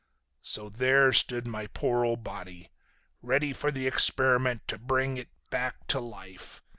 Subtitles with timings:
[0.41, 2.71] "So there stood my poor old body.
[3.21, 6.63] Ready for the experiment to bring it back to life.